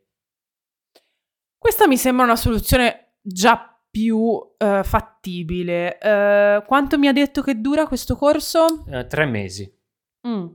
Questa 1.57 1.87
mi 1.87 1.97
sembra 1.97 2.25
una 2.25 2.35
soluzione 2.35 3.15
già 3.21 3.75
più 3.89 4.39
eh, 4.57 4.83
fattibile. 4.83 5.97
Eh, 5.97 6.63
quanto 6.67 6.99
mi 6.99 7.07
ha 7.07 7.13
detto 7.13 7.41
che 7.41 7.59
dura 7.59 7.87
questo 7.87 8.15
corso? 8.15 8.85
Eh, 8.87 9.07
tre 9.07 9.25
mesi. 9.25 9.73
Mm. 10.27 10.45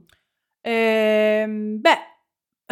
Ehm, 0.60 1.80
beh, 1.80 1.98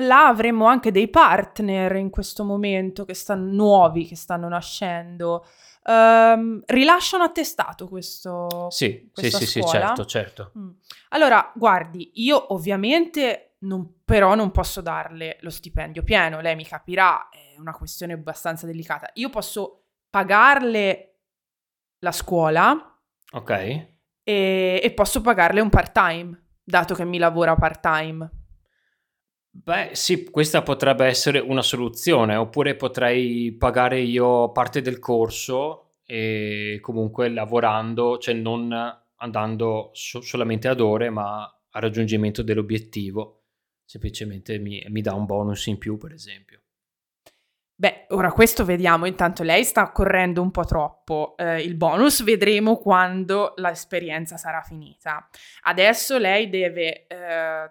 là 0.01 0.27
avremo 0.27 0.67
anche 0.67 0.91
dei 0.91 1.09
partner 1.09 1.97
in 1.97 2.11
questo 2.11 2.45
momento 2.45 3.05
che 3.05 3.15
stanno 3.15 3.53
nuovi, 3.53 4.07
che 4.07 4.17
stanno 4.17 4.49
nascendo. 4.49 5.47
Um, 5.85 6.61
rilascia 6.67 7.17
un 7.17 7.23
attestato 7.23 7.89
questo 7.89 8.67
Sì, 8.69 9.11
sì, 9.15 9.31
sì, 9.31 9.47
sì, 9.47 9.63
certo, 9.65 10.05
certo. 10.05 10.53
Mm. 10.59 10.71
Allora, 11.11 11.51
guardi, 11.55 12.11
io 12.17 12.53
ovviamente 12.53 13.57
non, 13.61 14.03
però 14.05 14.35
non 14.35 14.51
posso 14.51 14.81
darle 14.81 15.39
lo 15.41 15.51
stipendio 15.51 16.03
pieno, 16.03 16.41
lei 16.41 16.57
mi 16.57 16.67
capirà, 16.67 17.29
è 17.31 17.59
una 17.59 17.73
questione 17.73 18.13
abbastanza 18.13 18.67
delicata. 18.67 19.11
Io 19.15 19.31
posso 19.31 19.85
pagarle 20.11 21.21
la 22.01 22.13
scuola. 22.13 22.99
Ok. 23.33 23.51
E, 23.51 24.81
e 24.83 24.93
posso 24.95 25.21
pagarle 25.23 25.61
un 25.61 25.71
part-time, 25.71 26.59
dato 26.63 26.95
che 26.95 27.05
mi 27.05 27.19
lavora 27.19 27.55
part-time. 27.55 28.31
Beh, 29.61 29.91
sì, 29.93 30.25
questa 30.31 30.63
potrebbe 30.63 31.07
essere 31.07 31.41
una 31.41 31.63
soluzione, 31.63 32.37
oppure 32.37 32.77
potrei 32.77 33.53
pagare 33.53 34.01
io 34.01 34.53
parte 34.53 34.81
del 34.81 34.99
corso 34.99 35.97
e 36.07 36.79
comunque 36.81 37.29
lavorando, 37.29 38.19
cioè 38.19 38.35
non 38.35 38.73
andando 39.17 39.91
so- 39.93 40.21
solamente 40.21 40.69
ad 40.69 40.81
ore, 40.81 41.11
ma 41.11 41.43
al 41.71 41.83
raggiungimento 41.83 42.43
dell'obiettivo. 42.43 43.43
Semplicemente 43.85 44.59
mi, 44.59 44.85
mi 44.89 45.01
dà 45.01 45.15
un 45.15 45.27
bonus 45.27 45.67
in 45.67 45.77
più, 45.77 45.99
per 45.99 46.13
esempio. 46.13 46.61
Beh, 47.75 48.07
ora 48.09 48.33
questo 48.33 48.65
vediamo, 48.65 49.07
intanto 49.07 49.43
lei 49.43 49.65
sta 49.65 49.91
correndo 49.93 50.41
un 50.41 50.51
po' 50.51 50.65
troppo, 50.65 51.37
eh, 51.37 51.63
il 51.63 51.77
bonus 51.77 52.23
vedremo 52.25 52.77
quando 52.77 53.55
l'esperienza 53.57 54.37
sarà 54.37 54.63
finita. 54.63 55.29
Adesso 55.63 56.19
lei 56.19 56.49
deve 56.49 57.07
eh, 57.07 57.71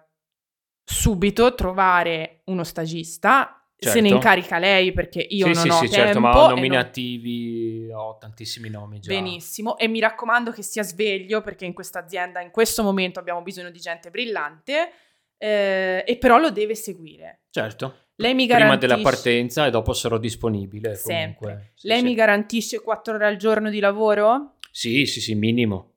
subito 0.88 1.54
trovare 1.54 2.40
uno 2.44 2.64
stagista. 2.64 3.52
Certo. 3.80 3.94
Se 3.94 4.00
ne 4.00 4.08
certo. 4.08 4.14
incarica 4.24 4.58
lei 4.58 4.92
perché 4.92 5.20
io 5.20 5.46
sì, 5.46 5.52
non 5.52 5.62
sì, 5.62 5.68
ho 5.68 5.72
sì, 5.74 5.78
tempo. 5.88 5.94
certo, 5.94 6.20
ma 6.20 6.36
ho 6.36 6.48
nominativi, 6.48 7.86
non... 7.86 7.98
ho 7.98 8.18
tantissimi 8.18 8.68
nomi 8.68 8.98
già. 8.98 9.12
Benissimo, 9.12 9.78
e 9.78 9.86
mi 9.86 10.00
raccomando 10.00 10.50
che 10.50 10.62
sia 10.62 10.82
sveglio 10.82 11.42
perché 11.42 11.64
in 11.64 11.74
questa 11.74 12.00
azienda 12.00 12.40
in 12.40 12.50
questo 12.50 12.82
momento 12.82 13.20
abbiamo 13.20 13.40
bisogno 13.40 13.70
di 13.70 13.78
gente 13.78 14.10
brillante 14.10 14.90
eh, 15.36 16.02
e 16.04 16.16
però 16.16 16.38
lo 16.38 16.50
deve 16.50 16.74
seguire. 16.74 17.42
Certo. 17.50 18.06
Lei 18.16 18.34
mi 18.34 18.48
Prima 18.48 18.76
della 18.76 18.98
partenza 18.98 19.66
e 19.66 19.70
dopo 19.70 19.92
sarò 19.92 20.18
disponibile. 20.18 20.96
Sempre. 20.96 21.74
Sì, 21.76 21.86
lei 21.86 21.98
sì. 21.98 22.04
mi 22.04 22.14
garantisce 22.14 22.80
4 22.80 23.14
ore 23.14 23.26
al 23.26 23.36
giorno 23.36 23.70
di 23.70 23.78
lavoro? 23.78 24.56
Sì, 24.72 25.06
sì, 25.06 25.20
sì, 25.20 25.36
minimo. 25.36 25.87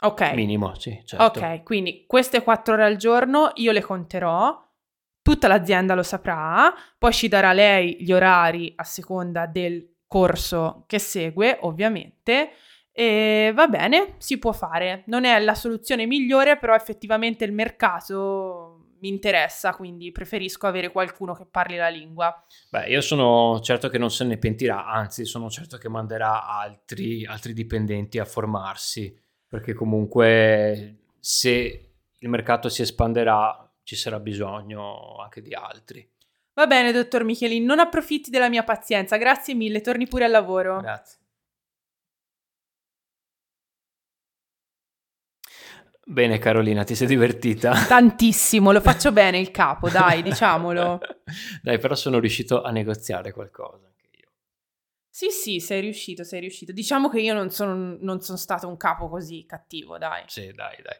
Ok. 0.00 0.32
Minimo, 0.32 0.74
sì, 0.78 1.00
certo. 1.04 1.38
Ok, 1.38 1.62
quindi 1.62 2.04
queste 2.06 2.42
quattro 2.42 2.74
ore 2.74 2.84
al 2.84 2.96
giorno 2.96 3.52
io 3.54 3.72
le 3.72 3.80
conterò, 3.80 4.62
tutta 5.22 5.48
l'azienda 5.48 5.94
lo 5.94 6.02
saprà, 6.02 6.74
poi 6.98 7.12
ci 7.12 7.28
darà 7.28 7.52
lei 7.52 8.02
gli 8.02 8.12
orari 8.12 8.72
a 8.76 8.84
seconda 8.84 9.46
del 9.46 9.96
corso 10.06 10.84
che 10.86 10.98
segue, 10.98 11.58
ovviamente. 11.62 12.50
E 12.92 13.52
va 13.54 13.66
bene, 13.66 14.14
si 14.18 14.38
può 14.38 14.52
fare. 14.52 15.02
Non 15.06 15.24
è 15.24 15.38
la 15.40 15.54
soluzione 15.54 16.06
migliore, 16.06 16.56
però 16.56 16.74
effettivamente 16.74 17.44
il 17.44 17.52
mercato 17.52 18.86
mi 19.00 19.08
interessa, 19.08 19.74
quindi 19.74 20.10
preferisco 20.12 20.66
avere 20.66 20.90
qualcuno 20.90 21.34
che 21.34 21.44
parli 21.44 21.76
la 21.76 21.88
lingua. 21.88 22.34
Beh, 22.70 22.88
io 22.88 23.00
sono 23.00 23.60
certo 23.60 23.88
che 23.88 23.98
non 23.98 24.10
se 24.10 24.24
ne 24.24 24.38
pentirà, 24.38 24.86
anzi 24.86 25.26
sono 25.26 25.50
certo 25.50 25.76
che 25.76 25.88
manderà 25.88 26.46
altri, 26.46 27.26
altri 27.26 27.52
dipendenti 27.52 28.18
a 28.18 28.24
formarsi, 28.24 29.14
perché 29.48 29.72
comunque 29.74 30.96
se 31.20 31.90
il 32.18 32.28
mercato 32.28 32.68
si 32.68 32.82
espanderà 32.82 33.70
ci 33.82 33.96
sarà 33.96 34.18
bisogno 34.18 35.16
anche 35.16 35.40
di 35.40 35.54
altri. 35.54 36.08
Va 36.54 36.66
bene, 36.66 36.90
dottor 36.90 37.22
Michelin, 37.22 37.64
non 37.64 37.78
approfitti 37.78 38.30
della 38.30 38.48
mia 38.48 38.64
pazienza, 38.64 39.16
grazie 39.16 39.54
mille, 39.54 39.80
torni 39.80 40.08
pure 40.08 40.24
al 40.24 40.30
lavoro. 40.30 40.80
Grazie. 40.80 41.18
Bene 46.08 46.38
Carolina, 46.38 46.84
ti 46.84 46.94
sei 46.94 47.08
divertita? 47.08 47.72
Tantissimo, 47.86 48.70
lo 48.70 48.80
faccio 48.80 49.10
bene 49.12 49.38
il 49.38 49.50
capo, 49.50 49.88
dai, 49.88 50.22
diciamolo. 50.22 51.00
Dai, 51.62 51.78
però 51.78 51.96
sono 51.96 52.20
riuscito 52.20 52.62
a 52.62 52.70
negoziare 52.70 53.32
qualcosa. 53.32 53.92
Sì, 55.16 55.30
sì, 55.30 55.60
sei 55.60 55.80
riuscito, 55.80 56.24
sei 56.24 56.40
riuscito. 56.40 56.72
Diciamo 56.72 57.08
che 57.08 57.22
io 57.22 57.32
non 57.32 57.48
sono, 57.48 57.96
non 57.98 58.20
sono 58.20 58.36
stato 58.36 58.68
un 58.68 58.76
capo 58.76 59.08
così 59.08 59.46
cattivo, 59.46 59.96
dai. 59.96 60.24
Sì, 60.26 60.52
dai, 60.52 60.76
dai. 60.82 60.96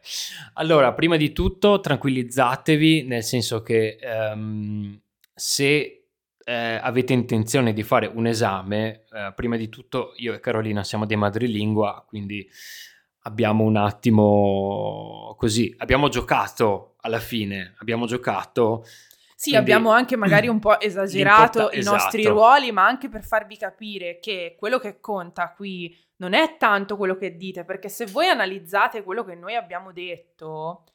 Allora, 0.53 0.91
prima 0.93 1.17
di 1.17 1.31
tutto, 1.33 1.79
tranquillizzatevi, 1.79 3.03
nel 3.03 3.21
senso 3.21 3.61
che 3.61 3.99
um, 4.01 4.99
se 5.35 6.07
eh, 6.43 6.79
avete 6.81 7.13
intenzione 7.13 7.73
di 7.73 7.83
fare 7.83 8.07
un 8.07 8.25
esame, 8.25 9.03
eh, 9.11 9.33
prima 9.35 9.55
di 9.55 9.69
tutto 9.69 10.13
io 10.15 10.33
e 10.33 10.39
Carolina 10.39 10.83
siamo 10.83 11.05
dei 11.05 11.15
madrelingua, 11.15 12.03
quindi 12.07 12.49
abbiamo 13.19 13.65
un 13.65 13.75
attimo 13.75 15.35
così, 15.37 15.71
abbiamo 15.77 16.09
giocato 16.09 16.95
alla 17.01 17.19
fine, 17.19 17.75
abbiamo 17.77 18.07
giocato. 18.07 18.83
Sì, 19.39 19.51
quindi... 19.51 19.71
abbiamo 19.71 19.91
anche 19.91 20.15
magari 20.15 20.47
un 20.49 20.57
po' 20.57 20.79
esagerato 20.79 21.69
i 21.71 21.77
esatto. 21.77 21.95
nostri 21.95 22.25
ruoli, 22.25 22.71
ma 22.71 22.87
anche 22.87 23.07
per 23.07 23.23
farvi 23.23 23.55
capire 23.55 24.17
che 24.19 24.55
quello 24.57 24.79
che 24.79 24.99
conta 24.99 25.53
qui 25.55 25.95
non 26.17 26.33
è 26.33 26.57
tanto 26.57 26.97
quello 26.97 27.15
che 27.15 27.37
dite, 27.37 27.63
perché 27.63 27.87
se 27.87 28.07
voi 28.07 28.27
analizzate 28.27 29.03
quello 29.03 29.23
che 29.23 29.35
noi 29.35 29.53
abbiamo 29.53 29.91
detto, 29.91 30.85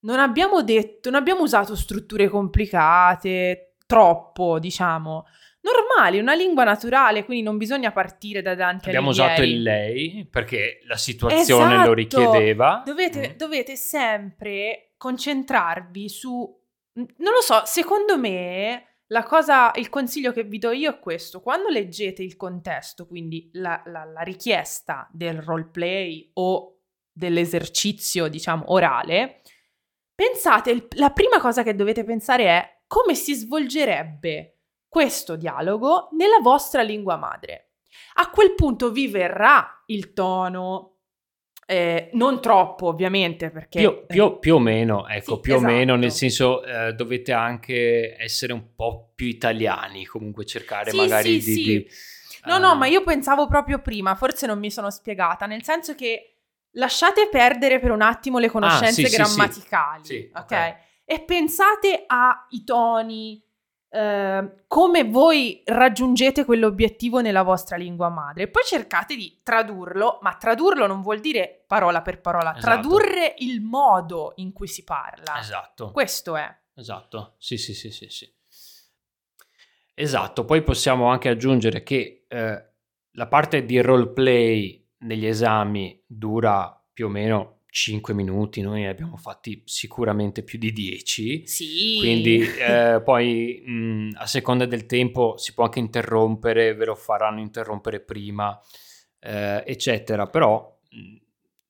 non 0.00 0.18
abbiamo 0.18 0.62
detto, 0.62 1.10
non 1.10 1.20
abbiamo 1.20 1.42
usato 1.42 1.76
strutture 1.76 2.28
complicate, 2.28 3.74
troppo, 3.86 4.58
diciamo 4.58 5.24
normali, 5.62 6.18
una 6.18 6.34
lingua 6.34 6.64
naturale, 6.64 7.24
quindi 7.24 7.44
non 7.44 7.56
bisogna 7.56 7.92
partire 7.92 8.42
da 8.42 8.54
Dante 8.54 8.88
Abbiamo 8.88 9.10
usato 9.10 9.42
il 9.42 9.62
lei 9.62 10.26
perché 10.28 10.80
la 10.86 10.96
situazione 10.96 11.74
esatto. 11.74 11.88
lo 11.88 11.94
richiedeva. 11.94 12.82
Dovete, 12.84 13.30
mm. 13.32 13.36
dovete 13.36 13.76
sempre 13.76 14.92
concentrarvi 14.96 16.08
su... 16.08 16.60
Non 16.94 17.32
lo 17.32 17.40
so, 17.40 17.62
secondo 17.64 18.18
me 18.18 19.00
la 19.06 19.24
cosa, 19.24 19.70
il 19.74 19.88
consiglio 19.88 20.32
che 20.32 20.44
vi 20.44 20.58
do 20.58 20.70
io 20.70 20.90
è 20.90 20.98
questo, 20.98 21.40
quando 21.40 21.68
leggete 21.68 22.22
il 22.22 22.36
contesto, 22.36 23.06
quindi 23.06 23.50
la, 23.54 23.82
la, 23.86 24.04
la 24.04 24.22
richiesta 24.22 25.08
del 25.12 25.40
roleplay 25.40 26.30
o 26.34 26.80
dell'esercizio, 27.12 28.28
diciamo, 28.28 28.72
orale, 28.72 29.42
pensate, 30.14 30.88
la 30.96 31.10
prima 31.10 31.40
cosa 31.40 31.62
che 31.62 31.74
dovete 31.74 32.04
pensare 32.04 32.44
è 32.44 32.80
come 32.86 33.14
si 33.14 33.34
svolgerebbe 33.34 34.60
questo 34.88 35.36
dialogo 35.36 36.08
nella 36.12 36.40
vostra 36.40 36.82
lingua 36.82 37.16
madre. 37.16 37.72
A 38.14 38.30
quel 38.30 38.54
punto 38.54 38.90
vi 38.90 39.08
verrà 39.08 39.82
il 39.86 40.12
tono, 40.12 40.91
eh, 41.66 42.10
non 42.12 42.40
troppo 42.40 42.86
ovviamente 42.86 43.50
perché... 43.50 43.80
Più, 43.80 44.06
più, 44.06 44.38
più 44.38 44.54
o 44.56 44.58
meno, 44.58 45.06
ecco, 45.08 45.36
sì, 45.36 45.40
più 45.40 45.54
esatto. 45.54 45.70
o 45.70 45.74
meno, 45.74 45.96
nel 45.96 46.10
senso 46.10 46.64
eh, 46.64 46.92
dovete 46.94 47.32
anche 47.32 48.16
essere 48.18 48.52
un 48.52 48.74
po' 48.74 49.12
più 49.14 49.26
italiani, 49.26 50.04
comunque 50.04 50.44
cercare 50.44 50.90
sì, 50.90 50.96
magari 50.96 51.40
sì, 51.40 51.54
di... 51.54 51.62
di 51.62 51.90
no, 52.44 52.56
uh... 52.56 52.60
no, 52.60 52.74
ma 52.74 52.86
io 52.86 53.02
pensavo 53.02 53.46
proprio 53.46 53.80
prima, 53.80 54.14
forse 54.14 54.46
non 54.46 54.58
mi 54.58 54.70
sono 54.70 54.90
spiegata, 54.90 55.46
nel 55.46 55.62
senso 55.62 55.94
che 55.94 56.38
lasciate 56.72 57.28
perdere 57.30 57.78
per 57.78 57.90
un 57.90 58.02
attimo 58.02 58.38
le 58.38 58.46
ah, 58.46 58.50
conoscenze 58.50 59.06
ah, 59.06 59.08
grammaticali, 59.08 60.30
ok? 60.34 60.40
okay. 60.40 60.74
E 61.04 61.20
pensate 61.20 62.04
ai 62.06 62.64
toni, 62.64 63.42
Ehm, 63.94 64.62
come 64.66 65.04
voi 65.04 65.60
raggiungete 65.66 66.46
quell'obiettivo 66.46 67.20
nella 67.20 67.42
vostra 67.42 67.76
lingua 67.76 68.08
madre. 68.08 68.48
Poi 68.48 68.62
cercate 68.64 69.14
di 69.16 69.40
tradurlo, 69.42 70.18
ma 70.22 70.34
tradurlo 70.36 70.86
non 70.86 71.02
vuol 71.02 71.20
dire 71.20 71.64
parola 71.66 72.00
per 72.00 72.20
parola, 72.20 72.56
esatto. 72.56 72.60
tradurre 72.60 73.34
il 73.38 73.60
modo 73.60 74.32
in 74.36 74.52
cui 74.52 74.66
si 74.66 74.82
parla. 74.82 75.38
Esatto. 75.38 75.90
Questo 75.90 76.36
è. 76.36 76.60
Esatto, 76.74 77.34
sì, 77.36 77.58
sì, 77.58 77.74
sì, 77.74 77.90
sì. 77.90 78.08
sì. 78.08 78.32
Esatto, 79.94 80.46
poi 80.46 80.62
possiamo 80.62 81.08
anche 81.08 81.28
aggiungere 81.28 81.82
che 81.82 82.24
eh, 82.26 82.70
la 83.10 83.26
parte 83.26 83.66
di 83.66 83.78
roleplay 83.78 84.88
negli 85.00 85.26
esami 85.26 86.02
dura 86.06 86.82
più 86.90 87.06
o 87.06 87.08
meno 87.10 87.61
5 87.72 88.12
minuti, 88.12 88.60
noi 88.60 88.86
abbiamo 88.86 89.16
fatti 89.16 89.62
sicuramente 89.64 90.42
più 90.42 90.58
di 90.58 90.72
10. 90.72 91.46
Sì. 91.46 91.96
Quindi 91.98 92.42
eh, 92.42 93.00
poi 93.02 93.62
mh, 93.64 94.10
a 94.16 94.26
seconda 94.26 94.66
del 94.66 94.84
tempo 94.84 95.38
si 95.38 95.54
può 95.54 95.64
anche 95.64 95.78
interrompere, 95.78 96.74
ve 96.74 96.84
lo 96.84 96.94
faranno 96.94 97.40
interrompere 97.40 98.00
prima, 98.00 98.60
eh, 99.20 99.64
eccetera. 99.66 100.26
Però 100.26 100.78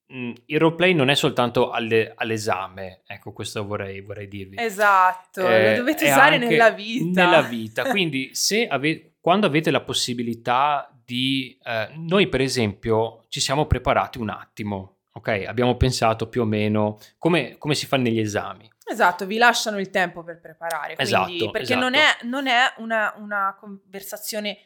mh, 0.08 0.32
il 0.46 0.58
roleplay 0.58 0.92
non 0.92 1.08
è 1.08 1.14
soltanto 1.14 1.70
alle, 1.70 2.12
all'esame, 2.16 3.02
ecco 3.06 3.32
questo 3.32 3.64
vorrei, 3.64 4.00
vorrei 4.00 4.26
dirvi. 4.26 4.56
Esatto, 4.58 5.48
eh, 5.48 5.70
lo 5.70 5.76
dovete 5.76 6.06
usare 6.06 6.36
nella 6.36 6.70
vita. 6.70 7.24
Nella 7.24 7.42
vita, 7.46 7.84
quindi 7.84 8.30
se 8.34 8.66
ave- 8.66 9.12
quando 9.20 9.46
avete 9.46 9.70
la 9.70 9.82
possibilità 9.82 10.92
di... 11.04 11.56
Eh, 11.62 11.90
noi 11.94 12.26
per 12.26 12.40
esempio 12.40 13.24
ci 13.28 13.38
siamo 13.38 13.66
preparati 13.66 14.18
un 14.18 14.30
attimo 14.30 15.01
ok? 15.12 15.44
Abbiamo 15.46 15.76
pensato 15.76 16.28
più 16.28 16.42
o 16.42 16.44
meno 16.44 16.98
come, 17.18 17.56
come 17.58 17.74
si 17.74 17.86
fa 17.86 17.96
negli 17.96 18.20
esami. 18.20 18.70
Esatto, 18.84 19.26
vi 19.26 19.38
lasciano 19.38 19.78
il 19.78 19.90
tempo 19.90 20.22
per 20.22 20.40
preparare, 20.40 20.94
quindi, 20.94 21.02
esatto, 21.02 21.50
perché 21.50 21.72
esatto. 21.72 21.80
non 21.80 21.94
è, 21.94 22.06
non 22.22 22.46
è 22.46 22.74
una, 22.78 23.14
una, 23.16 23.56
conversazione 23.58 24.58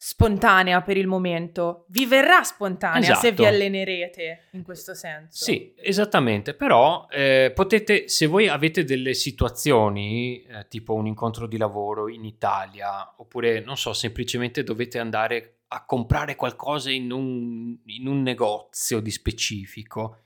spontanea 0.00 0.80
per 0.82 0.96
il 0.96 1.06
momento, 1.06 1.84
vi 1.88 2.06
verrà 2.06 2.42
spontanea 2.42 3.00
esatto. 3.00 3.20
se 3.20 3.32
vi 3.32 3.44
allenerete 3.44 4.48
in 4.52 4.62
questo 4.62 4.94
senso. 4.94 5.44
Sì, 5.44 5.74
esattamente, 5.76 6.54
però 6.54 7.06
eh, 7.10 7.52
potete, 7.54 8.08
se 8.08 8.26
voi 8.26 8.48
avete 8.48 8.84
delle 8.84 9.12
situazioni, 9.14 10.42
eh, 10.44 10.66
tipo 10.68 10.94
un 10.94 11.06
incontro 11.06 11.46
di 11.46 11.56
lavoro 11.56 12.08
in 12.08 12.24
Italia, 12.24 13.14
oppure 13.18 13.60
non 13.60 13.76
so, 13.76 13.92
semplicemente 13.92 14.62
dovete 14.62 14.98
andare 14.98 15.57
a 15.68 15.84
comprare 15.84 16.34
qualcosa 16.36 16.90
in 16.90 17.12
un, 17.12 17.76
in 17.84 18.06
un 18.06 18.22
negozio 18.22 19.00
di 19.00 19.10
specifico, 19.10 20.18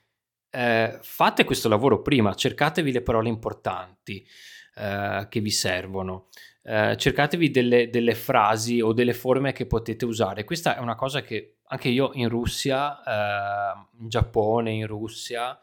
eh, 0.49 0.99
fate 1.01 1.43
questo 1.43 1.67
lavoro 1.67 2.01
prima, 2.01 2.33
cercatevi 2.33 2.91
le 2.91 3.01
parole 3.01 3.27
importanti 3.27 4.25
eh, 4.75 5.27
che 5.29 5.39
vi 5.39 5.49
servono, 5.49 6.27
eh, 6.63 6.95
cercatevi 6.97 7.51
delle, 7.51 7.89
delle, 7.89 8.15
frasi 8.15 8.79
o 8.79 8.93
delle 8.93 9.13
forme 9.13 9.51
che 9.51 9.65
potete 9.65 10.05
usare. 10.05 10.43
Questa 10.43 10.77
è 10.77 10.79
una 10.79 10.95
cosa 10.95 11.21
che 11.21 11.57
anche 11.65 11.89
io 11.89 12.11
in 12.13 12.29
Russia, 12.29 13.03
eh, 13.03 13.87
in 13.99 14.09
Giappone, 14.09 14.71
in 14.71 14.87
Russia, 14.87 15.59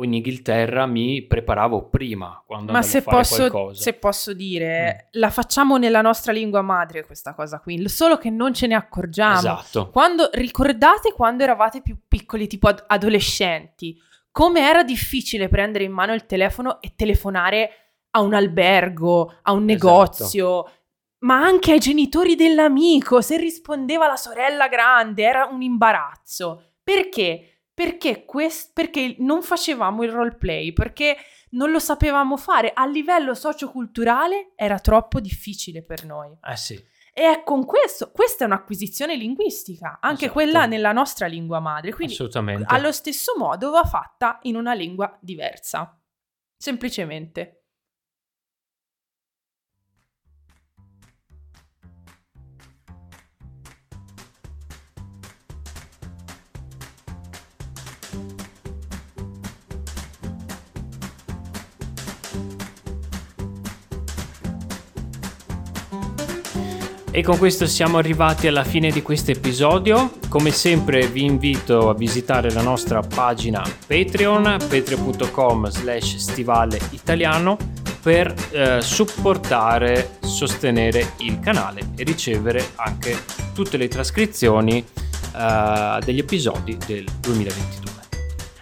o 0.00 0.04
in 0.04 0.14
Inghilterra 0.14 0.86
mi 0.86 1.22
preparavo 1.22 1.88
prima 1.88 2.42
quando 2.46 2.72
Ma 2.72 2.80
se 2.80 3.02
posso, 3.02 3.74
se 3.74 3.92
posso 3.92 4.32
dire, 4.32 5.08
mm. 5.08 5.20
la 5.20 5.30
facciamo 5.30 5.76
nella 5.76 6.00
nostra 6.00 6.32
lingua 6.32 6.62
madre 6.62 7.04
questa 7.04 7.34
cosa 7.34 7.60
qui, 7.60 7.86
solo 7.88 8.16
che 8.16 8.30
non 8.30 8.54
ce 8.54 8.66
ne 8.66 8.74
accorgiamo. 8.74 9.38
Esatto. 9.38 9.90
Quando, 9.90 10.30
ricordate 10.32 11.12
quando 11.12 11.42
eravate 11.42 11.82
più 11.82 11.98
piccoli, 12.08 12.46
tipo 12.46 12.68
ad- 12.68 12.82
adolescenti, 12.86 14.00
come 14.30 14.60
era 14.60 14.82
difficile 14.82 15.48
prendere 15.48 15.84
in 15.84 15.92
mano 15.92 16.14
il 16.14 16.24
telefono 16.24 16.80
e 16.80 16.94
telefonare 16.96 17.70
a 18.12 18.20
un 18.22 18.32
albergo, 18.32 19.34
a 19.42 19.52
un 19.52 19.68
esatto. 19.68 19.86
negozio, 19.86 20.64
esatto. 20.64 20.80
ma 21.20 21.42
anche 21.42 21.72
ai 21.72 21.78
genitori 21.78 22.36
dell'amico, 22.36 23.20
se 23.20 23.36
rispondeva 23.36 24.06
la 24.06 24.16
sorella 24.16 24.66
grande, 24.68 25.22
era 25.22 25.44
un 25.44 25.60
imbarazzo. 25.60 26.72
Perché? 26.82 27.59
Perché, 27.80 28.26
quest- 28.26 28.72
perché 28.74 29.14
non 29.20 29.40
facevamo 29.40 30.02
il 30.02 30.10
roleplay, 30.10 30.74
perché 30.74 31.16
non 31.52 31.70
lo 31.70 31.78
sapevamo 31.78 32.36
fare. 32.36 32.72
A 32.74 32.84
livello 32.84 33.32
socioculturale 33.32 34.52
era 34.54 34.78
troppo 34.80 35.18
difficile 35.18 35.82
per 35.82 36.04
noi. 36.04 36.30
Eh 36.42 36.56
sì. 36.58 36.74
E 36.74 37.22
è 37.32 37.42
con 37.42 37.64
questo, 37.64 38.10
questa 38.10 38.44
è 38.44 38.46
un'acquisizione 38.46 39.16
linguistica, 39.16 39.96
anche 39.98 40.26
esatto. 40.26 40.32
quella 40.32 40.66
nella 40.66 40.92
nostra 40.92 41.24
lingua 41.26 41.58
madre. 41.58 41.94
Quindi 41.94 42.12
Assolutamente. 42.12 42.66
allo 42.68 42.92
stesso 42.92 43.32
modo 43.38 43.70
va 43.70 43.84
fatta 43.84 44.40
in 44.42 44.56
una 44.56 44.74
lingua 44.74 45.16
diversa. 45.18 45.98
Semplicemente. 46.58 47.59
E 67.20 67.22
con 67.22 67.36
questo 67.36 67.66
siamo 67.66 67.98
arrivati 67.98 68.46
alla 68.46 68.64
fine 68.64 68.90
di 68.90 69.02
questo 69.02 69.30
episodio. 69.30 70.12
Come 70.30 70.50
sempre 70.50 71.06
vi 71.06 71.24
invito 71.24 71.90
a 71.90 71.94
visitare 71.94 72.50
la 72.50 72.62
nostra 72.62 73.02
pagina 73.02 73.62
Patreon, 73.86 74.56
patreon.com 74.66 75.68
slash 75.68 76.16
stivale 76.16 76.80
italiano 76.92 77.58
per 78.00 78.34
eh, 78.52 78.80
supportare, 78.80 80.16
sostenere 80.20 81.12
il 81.18 81.40
canale 81.40 81.90
e 81.94 82.04
ricevere 82.04 82.70
anche 82.76 83.18
tutte 83.52 83.76
le 83.76 83.88
trascrizioni 83.88 84.82
eh, 85.36 85.98
degli 86.02 86.20
episodi 86.20 86.78
del 86.86 87.04
2022. 87.20 87.89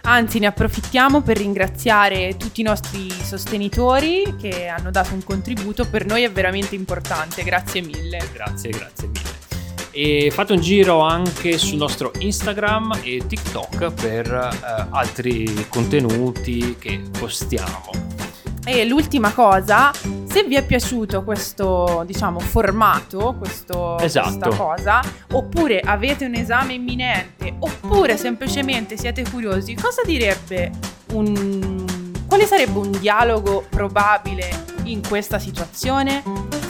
Anzi, 0.09 0.39
ne 0.39 0.47
approfittiamo 0.47 1.21
per 1.21 1.37
ringraziare 1.37 2.35
tutti 2.35 2.61
i 2.61 2.63
nostri 2.63 3.11
sostenitori 3.11 4.35
che 4.41 4.65
hanno 4.65 4.89
dato 4.89 5.13
un 5.13 5.23
contributo, 5.23 5.87
per 5.87 6.07
noi 6.07 6.23
è 6.23 6.31
veramente 6.31 6.73
importante, 6.73 7.43
grazie 7.43 7.81
mille. 7.81 8.17
Grazie, 8.33 8.71
grazie 8.71 9.07
mille. 9.07 9.29
E 9.91 10.31
fate 10.31 10.53
un 10.53 10.61
giro 10.61 11.01
anche 11.01 11.59
sul 11.59 11.77
nostro 11.77 12.11
Instagram 12.17 13.01
e 13.03 13.21
TikTok 13.27 13.93
per 13.93 14.25
eh, 14.33 14.87
altri 14.89 15.67
contenuti 15.69 16.75
che 16.79 17.03
postiamo. 17.19 18.08
E 18.65 18.85
l'ultima 18.85 19.31
cosa, 19.31 19.91
se 20.25 20.43
vi 20.43 20.55
è 20.55 20.63
piaciuto 20.63 21.23
questo, 21.23 22.03
diciamo, 22.05 22.39
formato, 22.39 23.35
questo, 23.37 23.97
esatto. 23.99 24.37
questa 24.37 24.49
cosa, 24.55 25.01
oppure 25.31 25.79
avete 25.79 26.25
un 26.25 26.35
esame 26.35 26.73
imminente, 26.73 27.55
oppure 27.59 28.17
semplicemente 28.17 28.97
siete 28.97 29.23
curiosi, 29.29 29.75
cosa 29.75 30.01
direbbe 30.05 30.71
un... 31.13 31.85
quale 32.27 32.45
sarebbe 32.45 32.77
un 32.77 32.91
dialogo 32.91 33.65
probabile 33.69 34.49
in 34.83 35.01
questa 35.07 35.39
situazione? 35.39 36.21